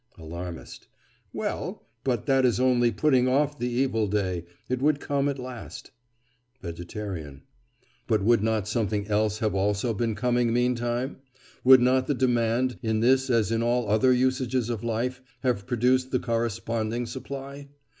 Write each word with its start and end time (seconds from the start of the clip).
ALARMIST: 0.17 0.87
Well, 1.31 1.85
but 2.03 2.25
that 2.25 2.43
is 2.43 2.59
only 2.59 2.89
putting 2.89 3.27
off 3.27 3.59
the 3.59 3.69
evil 3.69 4.07
day—it 4.07 4.81
would 4.81 4.99
come 4.99 5.29
at 5.29 5.37
last. 5.37 5.91
VEGETARIAN: 6.59 7.43
But 8.07 8.23
would 8.23 8.41
not 8.41 8.67
something 8.67 9.07
else 9.09 9.37
have 9.41 9.53
also 9.53 9.93
been 9.93 10.15
coming 10.15 10.51
meantime? 10.51 11.17
Would 11.63 11.81
not 11.81 12.07
the 12.07 12.15
demand, 12.15 12.79
in 12.81 13.01
this 13.01 13.29
as 13.29 13.51
in 13.51 13.61
all 13.61 13.87
other 13.91 14.11
usages 14.11 14.71
of 14.71 14.83
life, 14.83 15.21
have 15.41 15.67
produced 15.67 16.09
the 16.09 16.17
corresponding 16.19 17.05
supply? 17.05 17.67